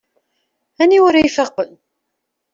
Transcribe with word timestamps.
Aniwa 0.81 1.07
ara 1.09 1.19
ifaqen? 1.27 1.71